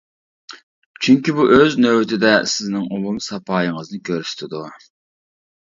چۈنكى 1.07 1.35
بۇ 1.39 1.45
ئۆز 1.57 1.75
نۆۋىتىدە 1.87 2.33
سىزنىڭ 2.55 2.89
ئومۇمى 2.97 3.25
ساپايىڭىزنى 3.29 4.03
كۆرسىتىدۇ. 4.13 4.67